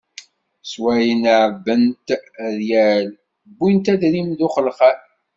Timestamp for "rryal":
2.55-3.07